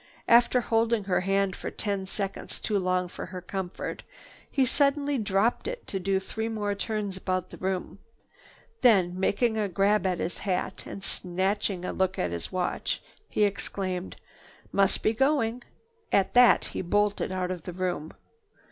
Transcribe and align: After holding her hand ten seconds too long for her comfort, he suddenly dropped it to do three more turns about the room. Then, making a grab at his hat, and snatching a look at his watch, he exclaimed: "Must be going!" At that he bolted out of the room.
After 0.27 0.61
holding 0.61 1.03
her 1.03 1.21
hand 1.21 1.55
ten 1.77 2.07
seconds 2.07 2.59
too 2.59 2.79
long 2.79 3.07
for 3.07 3.27
her 3.27 3.39
comfort, 3.39 4.01
he 4.49 4.65
suddenly 4.65 5.19
dropped 5.19 5.67
it 5.67 5.85
to 5.85 5.99
do 5.99 6.19
three 6.19 6.49
more 6.49 6.73
turns 6.73 7.17
about 7.17 7.51
the 7.51 7.57
room. 7.57 7.99
Then, 8.81 9.19
making 9.19 9.59
a 9.59 9.69
grab 9.69 10.07
at 10.07 10.17
his 10.17 10.39
hat, 10.39 10.87
and 10.87 11.03
snatching 11.03 11.85
a 11.85 11.93
look 11.93 12.17
at 12.17 12.31
his 12.31 12.51
watch, 12.51 12.99
he 13.29 13.43
exclaimed: 13.43 14.15
"Must 14.71 15.03
be 15.03 15.13
going!" 15.13 15.61
At 16.11 16.33
that 16.33 16.65
he 16.73 16.81
bolted 16.81 17.31
out 17.31 17.51
of 17.51 17.61
the 17.65 17.71
room. 17.73 18.11